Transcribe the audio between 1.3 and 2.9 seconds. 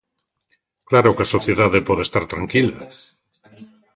sociedade pode estar tranquila!